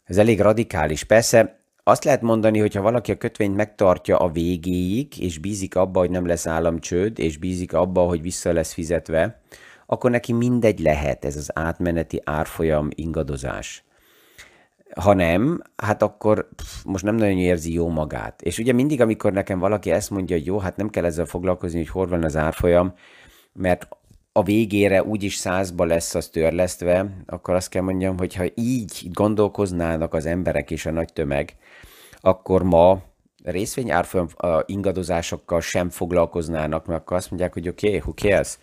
Ez 0.04 0.18
elég 0.18 0.40
radikális. 0.40 1.04
Persze 1.04 1.63
azt 1.84 2.04
lehet 2.04 2.22
mondani, 2.22 2.58
hogy 2.58 2.74
ha 2.74 2.82
valaki 2.82 3.12
a 3.12 3.16
kötvényt 3.16 3.56
megtartja 3.56 4.16
a 4.16 4.30
végéig, 4.30 5.18
és 5.18 5.38
bízik 5.38 5.76
abba, 5.76 5.98
hogy 5.98 6.10
nem 6.10 6.26
lesz 6.26 6.46
államcsőd, 6.46 7.18
és 7.18 7.36
bízik 7.36 7.72
abba, 7.72 8.00
hogy 8.00 8.22
vissza 8.22 8.52
lesz 8.52 8.72
fizetve, 8.72 9.40
akkor 9.86 10.10
neki 10.10 10.32
mindegy 10.32 10.78
lehet 10.78 11.24
ez 11.24 11.36
az 11.36 11.50
átmeneti 11.58 12.20
árfolyam 12.24 12.88
ingadozás. 12.94 13.84
Ha 15.00 15.14
nem, 15.14 15.62
hát 15.76 16.02
akkor 16.02 16.48
pff, 16.56 16.84
most 16.84 17.04
nem 17.04 17.14
nagyon 17.14 17.38
érzi 17.38 17.72
jó 17.72 17.88
magát. 17.88 18.42
És 18.42 18.58
ugye 18.58 18.72
mindig, 18.72 19.00
amikor 19.00 19.32
nekem 19.32 19.58
valaki 19.58 19.90
ezt 19.90 20.10
mondja, 20.10 20.36
hogy 20.36 20.46
jó, 20.46 20.58
hát 20.58 20.76
nem 20.76 20.88
kell 20.88 21.04
ezzel 21.04 21.24
foglalkozni, 21.24 21.78
hogy 21.78 21.88
hol 21.88 22.06
van 22.06 22.24
az 22.24 22.36
árfolyam, 22.36 22.94
mert 23.52 23.88
a 24.36 24.42
végére 24.42 25.02
úgyis 25.02 25.34
százba 25.34 25.84
lesz 25.84 26.14
az 26.14 26.28
törlesztve, 26.28 27.06
akkor 27.26 27.54
azt 27.54 27.68
kell 27.68 27.82
mondjam, 27.82 28.18
hogy 28.18 28.34
ha 28.34 28.44
így 28.54 29.08
gondolkoznának 29.12 30.14
az 30.14 30.26
emberek 30.26 30.70
és 30.70 30.86
a 30.86 30.90
nagy 30.90 31.12
tömeg, 31.12 31.56
akkor 32.20 32.62
ma 32.62 33.02
részvényárfolyam 33.44 34.26
ingadozásokkal 34.66 35.60
sem 35.60 35.90
foglalkoznának, 35.90 36.86
mert 36.86 37.00
akkor 37.00 37.16
azt 37.16 37.30
mondják, 37.30 37.52
hogy 37.52 37.68
oké, 37.68 37.86
okay, 37.86 37.98
who 37.98 38.12
cares? 38.12 38.58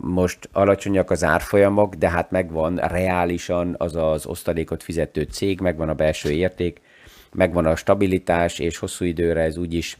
Most 0.00 0.48
alacsonyak 0.52 1.10
az 1.10 1.24
árfolyamok, 1.24 1.94
de 1.94 2.10
hát 2.10 2.30
megvan 2.30 2.76
reálisan 2.76 3.74
az 3.78 3.96
az 3.96 4.26
osztalékot 4.26 4.82
fizető 4.82 5.22
cég, 5.22 5.60
megvan 5.60 5.88
a 5.88 5.94
belső 5.94 6.30
érték, 6.30 6.80
megvan 7.32 7.66
a 7.66 7.76
stabilitás, 7.76 8.58
és 8.58 8.78
hosszú 8.78 9.04
időre 9.04 9.40
ez 9.40 9.56
úgyis 9.56 9.98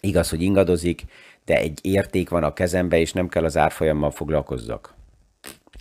igaz, 0.00 0.30
hogy 0.30 0.42
ingadozik, 0.42 1.04
de 1.44 1.56
egy 1.56 1.78
érték 1.82 2.28
van 2.28 2.44
a 2.44 2.52
kezembe, 2.52 2.98
és 2.98 3.12
nem 3.12 3.28
kell 3.28 3.44
az 3.44 3.56
árfolyammal 3.56 4.10
foglalkozzak. 4.10 4.94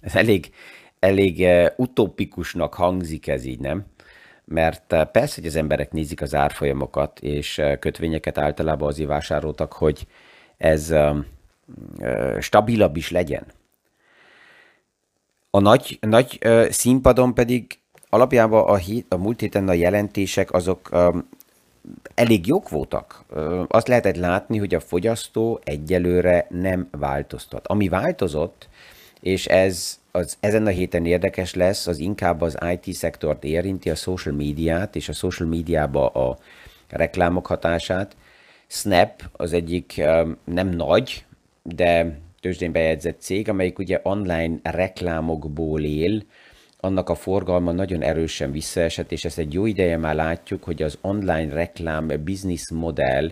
Ez 0.01 0.15
elég, 0.15 0.53
elég 0.99 1.47
utopikusnak 1.75 2.73
hangzik 2.73 3.27
ez 3.27 3.45
így, 3.45 3.59
nem? 3.59 3.85
Mert 4.45 4.95
persze, 5.11 5.35
hogy 5.35 5.45
az 5.45 5.55
emberek 5.55 5.91
nézik 5.91 6.21
az 6.21 6.35
árfolyamokat, 6.35 7.19
és 7.19 7.61
kötvényeket 7.79 8.37
általában 8.37 8.87
azért 8.87 9.09
vásároltak, 9.09 9.73
hogy 9.73 10.07
ez 10.57 10.93
stabilabb 12.39 12.95
is 12.95 13.11
legyen. 13.11 13.45
A 15.49 15.59
nagy, 15.59 15.97
nagy 16.01 16.39
színpadon 16.69 17.33
pedig 17.33 17.79
alapjában 18.09 18.67
a, 18.67 18.75
hét, 18.75 19.13
a 19.13 19.17
múlt 19.17 19.39
héten 19.39 19.67
a 19.67 19.73
jelentések 19.73 20.51
azok 20.51 20.89
elég 22.13 22.47
jók 22.47 22.69
voltak. 22.69 23.23
Azt 23.67 23.87
lehetett 23.87 24.15
látni, 24.15 24.57
hogy 24.57 24.75
a 24.75 24.79
fogyasztó 24.79 25.59
egyelőre 25.63 26.47
nem 26.49 26.87
változtat. 26.91 27.67
Ami 27.67 27.87
változott, 27.87 28.69
és 29.21 29.45
ez 29.45 29.99
az, 30.11 30.37
ezen 30.39 30.65
a 30.65 30.69
héten 30.69 31.05
érdekes 31.05 31.53
lesz, 31.53 31.87
az 31.87 31.97
inkább 31.97 32.41
az 32.41 32.57
IT 32.71 32.93
szektort 32.93 33.43
érinti, 33.43 33.89
a 33.89 33.95
social 33.95 34.35
médiát, 34.35 34.95
és 34.95 35.09
a 35.09 35.13
social 35.13 35.49
médiába 35.49 36.07
a 36.07 36.37
reklámok 36.89 37.47
hatását. 37.47 38.15
Snap 38.67 39.23
az 39.31 39.53
egyik 39.53 40.01
nem 40.43 40.69
nagy, 40.69 41.25
de 41.63 42.19
tőzsdén 42.39 42.71
bejegyzett 42.71 43.21
cég, 43.21 43.49
amelyik 43.49 43.79
ugye 43.79 43.99
online 44.03 44.59
reklámokból 44.63 45.83
él, 45.83 46.23
annak 46.79 47.09
a 47.09 47.15
forgalma 47.15 47.71
nagyon 47.71 48.01
erősen 48.01 48.51
visszaesett, 48.51 49.11
és 49.11 49.25
ezt 49.25 49.37
egy 49.37 49.53
jó 49.53 49.65
ideje 49.65 49.97
már 49.97 50.15
látjuk, 50.15 50.63
hogy 50.63 50.81
az 50.81 50.97
online 51.01 51.53
reklám 51.53 52.07
business 52.23 52.69
modell 52.71 53.31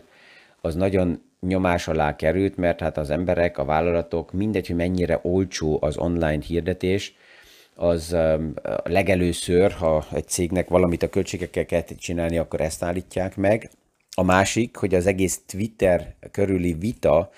az 0.61 0.75
nagyon 0.75 1.21
nyomás 1.39 1.87
alá 1.87 2.15
került, 2.15 2.57
mert 2.57 2.79
hát 2.79 2.97
az 2.97 3.09
emberek, 3.09 3.57
a 3.57 3.65
vállalatok, 3.65 4.31
mindegy, 4.31 4.67
hogy 4.67 4.75
mennyire 4.75 5.19
olcsó 5.21 5.77
az 5.81 5.97
online 5.97 6.41
hirdetés, 6.41 7.15
az 7.75 8.15
legelőször, 8.83 9.71
ha 9.71 10.05
egy 10.13 10.27
cégnek 10.27 10.67
valamit 10.67 11.03
a 11.03 11.09
költségekkel 11.09 11.83
csinálni, 11.83 12.37
akkor 12.37 12.61
ezt 12.61 12.83
állítják 12.83 13.35
meg. 13.35 13.69
A 14.15 14.23
másik, 14.23 14.75
hogy 14.75 14.95
az 14.95 15.07
egész 15.07 15.41
Twitter 15.45 16.15
körüli 16.31 16.73
vita 16.73 17.31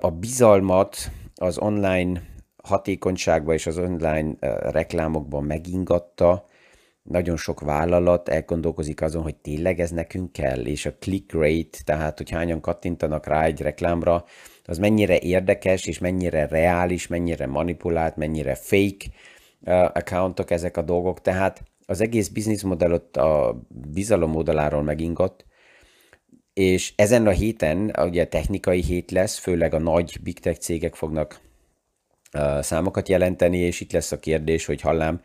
a 0.00 0.10
bizalmat 0.10 1.10
az 1.34 1.58
online 1.58 2.22
hatékonyságban 2.62 3.54
és 3.54 3.66
az 3.66 3.78
online 3.78 4.34
reklámokban 4.70 5.44
megingatta, 5.44 6.44
nagyon 7.02 7.36
sok 7.36 7.60
vállalat 7.60 8.28
elgondolkozik 8.28 9.02
azon, 9.02 9.22
hogy 9.22 9.36
tényleg 9.36 9.80
ez 9.80 9.90
nekünk 9.90 10.32
kell, 10.32 10.66
és 10.66 10.86
a 10.86 10.94
click 10.94 11.32
rate, 11.32 11.78
tehát 11.84 12.16
hogy 12.16 12.30
hányan 12.30 12.60
kattintanak 12.60 13.26
rá 13.26 13.44
egy 13.44 13.60
reklámra, 13.60 14.24
az 14.64 14.78
mennyire 14.78 15.18
érdekes, 15.18 15.86
és 15.86 15.98
mennyire 15.98 16.46
reális, 16.46 17.06
mennyire 17.06 17.46
manipulált, 17.46 18.16
mennyire 18.16 18.54
fake 18.54 19.06
accountok 19.92 20.50
ezek 20.50 20.76
a 20.76 20.82
dolgok, 20.82 21.20
tehát 21.20 21.62
az 21.86 22.00
egész 22.00 22.28
business 22.28 22.62
modell 22.62 22.92
ott 22.92 23.16
a 23.16 23.60
bizalom 23.92 24.36
oldaláról 24.36 24.82
megingott, 24.82 25.44
és 26.52 26.92
ezen 26.96 27.26
a 27.26 27.30
héten, 27.30 27.92
ugye 27.98 28.26
technikai 28.26 28.82
hét 28.82 29.10
lesz, 29.10 29.38
főleg 29.38 29.74
a 29.74 29.78
nagy 29.78 30.18
big 30.22 30.38
tech 30.38 30.58
cégek 30.58 30.94
fognak 30.94 31.40
számokat 32.60 33.08
jelenteni, 33.08 33.58
és 33.58 33.80
itt 33.80 33.92
lesz 33.92 34.12
a 34.12 34.18
kérdés, 34.18 34.66
hogy 34.66 34.80
hallám, 34.80 35.20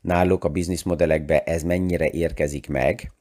náluk 0.00 0.44
a 0.44 0.48
bizniszmodellekbe 0.48 1.42
ez 1.42 1.62
mennyire 1.62 2.10
érkezik 2.10 2.68
meg, 2.68 3.12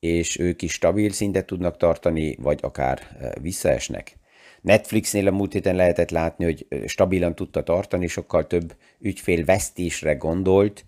és 0.00 0.38
ők 0.38 0.62
is 0.62 0.72
stabil 0.72 1.10
szintet 1.10 1.46
tudnak 1.46 1.76
tartani, 1.76 2.36
vagy 2.40 2.58
akár 2.62 2.98
visszaesnek. 3.40 4.16
Netflixnél 4.60 5.26
a 5.26 5.30
múlt 5.30 5.52
héten 5.52 5.76
lehetett 5.76 6.10
látni, 6.10 6.44
hogy 6.44 6.66
stabilan 6.86 7.34
tudta 7.34 7.62
tartani, 7.62 8.06
sokkal 8.06 8.46
több 8.46 8.76
ügyfél 9.00 9.44
vesztésre 9.44 10.14
gondolt, 10.14 10.84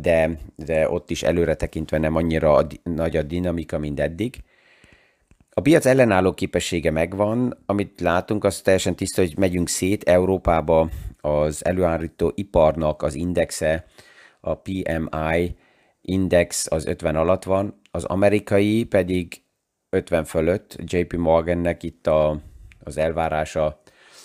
de, 0.00 0.38
de 0.56 0.88
ott 0.88 1.10
is 1.10 1.22
előre 1.22 1.54
tekintve 1.54 1.98
nem 1.98 2.16
annyira 2.16 2.66
nagy 2.82 3.16
a 3.16 3.22
dinamika, 3.22 3.78
mint 3.78 4.00
eddig. 4.00 4.36
A 5.54 5.60
piac 5.60 5.86
ellenálló 5.86 6.32
képessége 6.32 6.90
megvan, 6.90 7.62
amit 7.66 8.00
látunk, 8.00 8.44
az 8.44 8.60
teljesen 8.60 8.96
tiszta, 8.96 9.20
hogy 9.20 9.38
megyünk 9.38 9.68
szét 9.68 10.02
Európába. 10.04 10.88
Az 11.20 11.64
előállító 11.64 12.32
iparnak 12.34 13.02
az 13.02 13.14
indexe, 13.14 13.84
a 14.40 14.54
PMI 14.54 15.56
index 16.00 16.66
az 16.70 16.86
50 16.86 17.16
alatt 17.16 17.44
van, 17.44 17.80
az 17.90 18.04
amerikai 18.04 18.84
pedig 18.84 19.42
50 19.90 20.24
fölött, 20.24 20.76
JP 20.84 21.16
Morgannek 21.16 21.82
itt 21.82 22.06
a, 22.06 22.40
az 22.84 22.96
elvárása 22.96 23.82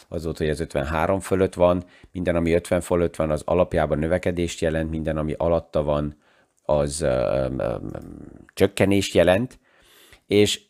az 0.08 0.24
volt, 0.24 0.38
hogy 0.38 0.48
ez 0.48 0.60
53 0.60 1.20
fölött 1.20 1.54
van, 1.54 1.84
minden, 2.12 2.36
ami 2.36 2.52
50 2.54 2.82
fölött 2.82 3.16
van, 3.16 3.32
az 3.32 3.42
alapjában 3.46 4.00
növekedést 4.00 4.62
jelent, 4.62 4.90
minden, 4.90 5.18
ami 5.18 5.34
alatta 5.38 5.84
van, 5.84 6.18
az 6.64 7.02
ö, 7.02 7.08
ö, 7.08 7.48
ö, 7.58 7.76
csökkenést 8.54 9.14
jelent, 9.14 9.60
és 10.28 10.67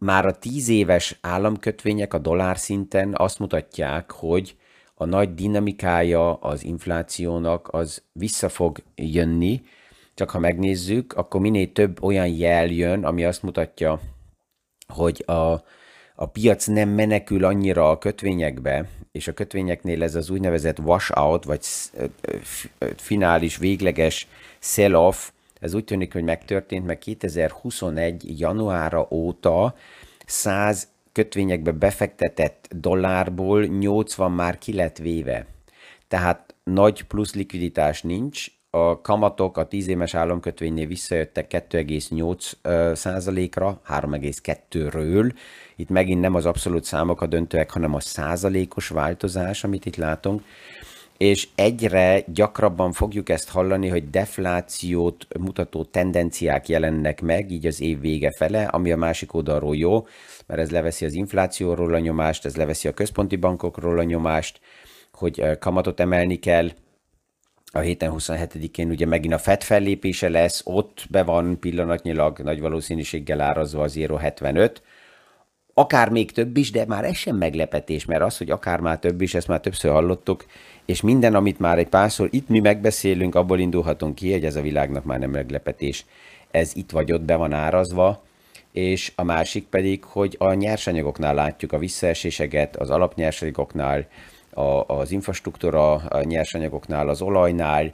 már 0.00 0.26
a 0.26 0.38
tíz 0.38 0.68
éves 0.68 1.18
államkötvények 1.20 2.14
a 2.14 2.18
dollár 2.18 2.58
szinten 2.58 3.14
azt 3.16 3.38
mutatják, 3.38 4.10
hogy 4.10 4.56
a 4.94 5.04
nagy 5.04 5.34
dinamikája 5.34 6.34
az 6.34 6.64
inflációnak 6.64 7.68
az 7.72 8.02
vissza 8.12 8.48
fog 8.48 8.78
jönni, 8.94 9.62
csak 10.14 10.30
ha 10.30 10.38
megnézzük, 10.38 11.12
akkor 11.12 11.40
minél 11.40 11.72
több 11.72 12.02
olyan 12.02 12.26
jel 12.26 12.66
jön, 12.66 13.04
ami 13.04 13.24
azt 13.24 13.42
mutatja, 13.42 14.00
hogy 14.86 15.22
a, 15.26 15.64
a 16.14 16.26
piac 16.32 16.66
nem 16.66 16.88
menekül 16.88 17.44
annyira 17.44 17.90
a 17.90 17.98
kötvényekbe, 17.98 18.88
és 19.12 19.28
a 19.28 19.32
kötvényeknél 19.32 20.02
ez 20.02 20.14
az 20.14 20.30
úgynevezett 20.30 20.78
washout, 20.78 21.44
vagy 21.44 21.66
finális, 22.96 23.56
végleges 23.56 24.28
sell-off, 24.58 25.30
ez 25.60 25.74
úgy 25.74 25.84
tűnik, 25.84 26.12
hogy 26.12 26.22
megtörtént, 26.22 26.86
mert 26.86 26.98
2021. 26.98 28.40
januára 28.40 29.06
óta 29.10 29.74
100 30.26 30.88
kötvényekbe 31.12 31.72
befektetett 31.72 32.68
dollárból 32.76 33.64
80 33.64 34.32
már 34.32 34.58
ki 34.58 34.72
lett 34.72 34.98
véve. 34.98 35.46
Tehát 36.08 36.54
nagy 36.64 37.02
plusz 37.02 37.34
likviditás 37.34 38.02
nincs, 38.02 38.46
a 38.72 39.00
kamatok 39.00 39.56
a 39.56 39.66
10 39.66 39.88
éves 39.88 40.14
államkötvénynél 40.14 40.86
visszajöttek 40.86 41.46
2,8 41.70 42.94
százalékra, 42.94 43.80
3,2-ről. 43.88 45.32
Itt 45.76 45.88
megint 45.88 46.20
nem 46.20 46.34
az 46.34 46.46
abszolút 46.46 46.84
számok 46.84 47.20
a 47.20 47.26
döntőek, 47.26 47.70
hanem 47.70 47.94
a 47.94 48.00
százalékos 48.00 48.88
változás, 48.88 49.64
amit 49.64 49.86
itt 49.86 49.96
látunk 49.96 50.42
és 51.20 51.48
egyre 51.54 52.24
gyakrabban 52.26 52.92
fogjuk 52.92 53.28
ezt 53.28 53.48
hallani, 53.48 53.88
hogy 53.88 54.10
deflációt 54.10 55.26
mutató 55.38 55.84
tendenciák 55.84 56.68
jelennek 56.68 57.20
meg, 57.20 57.50
így 57.50 57.66
az 57.66 57.80
év 57.80 58.00
vége 58.00 58.30
fele, 58.36 58.64
ami 58.64 58.92
a 58.92 58.96
másik 58.96 59.34
oldalról 59.34 59.76
jó, 59.76 60.06
mert 60.46 60.60
ez 60.60 60.70
leveszi 60.70 61.04
az 61.04 61.12
inflációról 61.12 61.94
a 61.94 61.98
nyomást, 61.98 62.44
ez 62.44 62.56
leveszi 62.56 62.88
a 62.88 62.94
központi 62.94 63.36
bankokról 63.36 63.98
a 63.98 64.02
nyomást, 64.02 64.60
hogy 65.12 65.58
kamatot 65.58 66.00
emelni 66.00 66.38
kell, 66.38 66.70
a 67.72 67.78
héten 67.78 68.12
27-én 68.16 68.90
ugye 68.90 69.06
megint 69.06 69.34
a 69.34 69.38
FED 69.38 69.62
fellépése 69.62 70.28
lesz, 70.28 70.62
ott 70.64 71.06
be 71.10 71.22
van 71.22 71.58
pillanatnyilag 71.58 72.38
nagy 72.38 72.60
valószínűséggel 72.60 73.40
árazva 73.40 73.82
az 73.82 73.94
0,75, 73.94 74.76
akár 75.74 76.08
még 76.08 76.32
több 76.32 76.56
is, 76.56 76.70
de 76.70 76.84
már 76.86 77.04
ez 77.04 77.16
sem 77.16 77.36
meglepetés, 77.36 78.04
mert 78.04 78.22
az, 78.22 78.38
hogy 78.38 78.50
akár 78.50 78.80
már 78.80 78.98
több 78.98 79.20
is, 79.20 79.34
ezt 79.34 79.48
már 79.48 79.60
többször 79.60 79.90
hallottuk, 79.90 80.44
és 80.90 81.00
minden, 81.00 81.34
amit 81.34 81.58
már 81.58 81.78
egy 81.78 81.88
párszor 81.88 82.28
itt 82.30 82.48
mi 82.48 82.60
megbeszélünk, 82.60 83.34
abból 83.34 83.58
indulhatunk 83.58 84.14
ki, 84.14 84.32
hogy 84.32 84.44
ez 84.44 84.56
a 84.56 84.60
világnak 84.60 85.04
már 85.04 85.18
nem 85.18 85.30
meglepetés. 85.30 86.04
Ez 86.50 86.72
itt 86.74 86.90
vagy 86.90 87.12
ott 87.12 87.22
be 87.22 87.36
van 87.36 87.52
árazva, 87.52 88.22
és 88.72 89.12
a 89.16 89.22
másik 89.22 89.66
pedig, 89.66 90.04
hogy 90.04 90.36
a 90.38 90.52
nyersanyagoknál 90.52 91.34
látjuk 91.34 91.72
a 91.72 91.78
visszaeséseket, 91.78 92.76
az 92.76 92.90
alapnyersanyagoknál, 92.90 94.06
a, 94.50 94.94
az 94.94 95.10
infrastruktúra 95.10 95.92
a 95.92 96.22
nyersanyagoknál, 96.22 97.08
az 97.08 97.22
olajnál, 97.22 97.92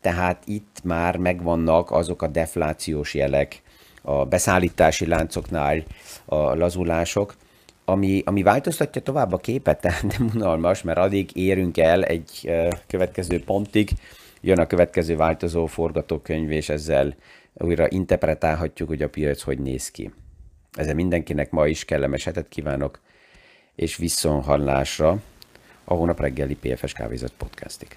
tehát 0.00 0.42
itt 0.46 0.80
már 0.84 1.16
megvannak 1.16 1.90
azok 1.90 2.22
a 2.22 2.26
deflációs 2.26 3.14
jelek, 3.14 3.62
a 4.02 4.24
beszállítási 4.24 5.06
láncoknál 5.06 5.82
a 6.24 6.36
lazulások, 6.36 7.34
ami, 7.88 8.22
ami 8.24 8.42
változtatja 8.42 9.02
tovább 9.02 9.32
a 9.32 9.36
képet, 9.36 9.80
tehát 9.82 10.18
nem 10.18 10.30
unalmas, 10.34 10.82
mert 10.82 10.98
addig 10.98 11.36
érünk 11.36 11.78
el 11.78 12.04
egy 12.04 12.50
következő 12.86 13.42
pontig, 13.44 13.90
jön 14.40 14.58
a 14.58 14.66
következő 14.66 15.16
változó 15.16 15.66
forgatókönyv, 15.66 16.50
és 16.50 16.68
ezzel 16.68 17.14
újra 17.54 17.88
interpretálhatjuk, 17.88 18.88
hogy 18.88 19.02
a 19.02 19.08
piac 19.08 19.42
hogy 19.42 19.58
néz 19.58 19.90
ki. 19.90 20.10
Ezzel 20.72 20.94
mindenkinek 20.94 21.50
ma 21.50 21.66
is 21.66 21.84
kellemes 21.84 22.24
hetet 22.24 22.48
kívánok, 22.48 23.00
és 23.74 23.96
viszonhallásra 23.96 25.18
a 25.84 25.94
hónap 25.94 26.20
reggeli 26.20 26.56
PFS 26.56 26.92
Kávézat 26.92 27.32
podcastig. 27.36 27.88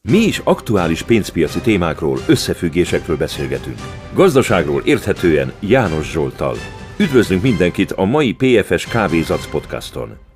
Mi 0.00 0.18
is 0.18 0.38
aktuális 0.38 1.02
pénzpiaci 1.02 1.60
témákról, 1.60 2.18
összefüggésekről 2.26 3.16
beszélgetünk. 3.16 3.78
Gazdaságról 4.14 4.82
érthetően 4.84 5.52
János 5.60 6.10
Zsoltal. 6.10 6.77
Üdvözlünk 7.00 7.42
mindenkit 7.42 7.92
a 7.92 8.04
mai 8.04 8.32
PFS 8.34 8.86
Kávézac 8.86 9.46
podcaston! 9.46 10.27